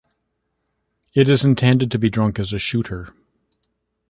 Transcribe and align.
It 1.13 1.29
is 1.29 1.45
intended 1.45 1.91
to 1.91 1.99
be 1.99 2.09
drunk 2.09 2.39
as 2.39 2.51
a 2.53 2.57
shooter. 2.57 3.13